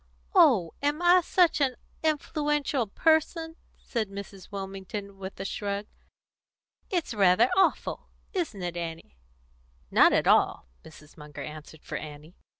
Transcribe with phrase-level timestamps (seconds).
[0.33, 4.51] "Oh, am I such an influential person?" said Mrs.
[4.51, 5.85] Wilmington, with a shrug.
[6.89, 9.19] "It's rather awful isn't it, Annie?"
[9.91, 11.17] "Not at all!" Mrs.
[11.17, 12.35] Munger answered for Annie.